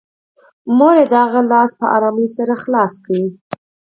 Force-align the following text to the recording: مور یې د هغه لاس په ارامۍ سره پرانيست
مور 0.77 0.95
یې 1.01 1.05
د 1.11 1.13
هغه 1.23 1.41
لاس 1.51 1.69
په 1.81 1.85
ارامۍ 1.95 2.27
سره 2.37 2.53
پرانيست 2.63 3.07